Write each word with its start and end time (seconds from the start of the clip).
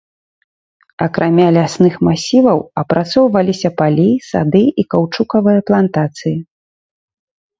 Акрамя 1.07 1.43
лясных 1.57 1.93
масіваў 2.07 2.63
апрацоўваліся 2.83 3.69
палі, 3.83 4.07
сады 4.29 4.63
і 4.85 4.85
каўчукавыя 4.93 5.59
плантацыі. 5.67 6.35